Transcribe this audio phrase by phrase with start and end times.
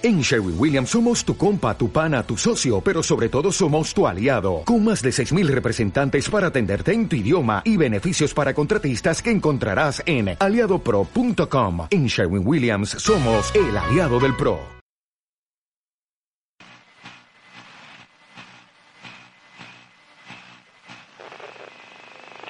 [0.00, 4.06] En Sherwin Williams somos tu compa, tu pana, tu socio, pero sobre todo somos tu
[4.06, 9.20] aliado, con más de 6.000 representantes para atenderte en tu idioma y beneficios para contratistas
[9.20, 11.88] que encontrarás en aliadopro.com.
[11.90, 14.60] En Sherwin Williams somos el aliado del PRO.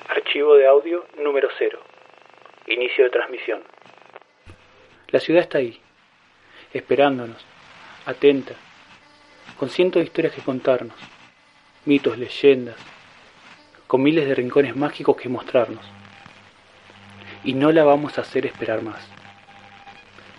[0.07, 1.79] Archivo de audio número 0.
[2.67, 3.63] Inicio de transmisión.
[5.09, 5.81] La ciudad está ahí,
[6.73, 7.39] esperándonos,
[8.07, 8.55] atenta,
[9.59, 10.97] con cientos de historias que contarnos,
[11.85, 12.77] mitos, leyendas,
[13.87, 15.85] con miles de rincones mágicos que mostrarnos.
[17.45, 19.01] Y no la vamos a hacer esperar más.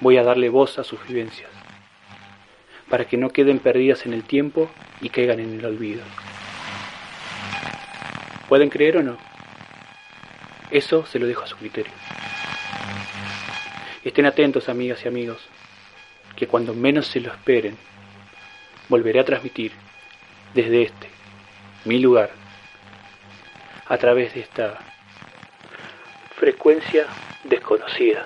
[0.02, 1.50] Voy a darle voz a sus vivencias,
[2.89, 4.70] para que no queden perdidas en el tiempo
[5.02, 6.03] y caigan en el olvido.
[8.48, 9.17] ¿Pueden creer o no?
[10.72, 11.91] Eso se lo dejo a su criterio.
[14.03, 15.41] Estén atentos, amigas y amigos,
[16.39, 17.77] que cuando menos se lo esperen,
[18.88, 19.73] volveré a transmitir
[20.53, 21.09] desde este,
[21.83, 22.31] mi lugar,
[23.86, 24.80] a través de esta
[26.38, 27.08] frecuencia
[27.44, 28.25] desconocida.